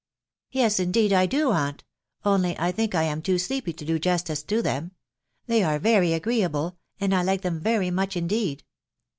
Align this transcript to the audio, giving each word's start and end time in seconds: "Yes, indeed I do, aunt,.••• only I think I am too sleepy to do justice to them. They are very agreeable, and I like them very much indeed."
"Yes, 0.51 0.79
indeed 0.79 1.13
I 1.13 1.27
do, 1.27 1.51
aunt,.••• 1.51 1.83
only 2.35 2.57
I 2.57 2.71
think 2.71 2.95
I 2.95 3.03
am 3.03 3.21
too 3.21 3.37
sleepy 3.37 3.71
to 3.73 3.85
do 3.85 3.99
justice 3.99 4.41
to 4.41 4.63
them. 4.63 4.93
They 5.45 5.61
are 5.61 5.77
very 5.77 6.13
agreeable, 6.13 6.79
and 6.99 7.13
I 7.13 7.21
like 7.21 7.41
them 7.41 7.59
very 7.59 7.91
much 7.91 8.17
indeed." 8.17 8.63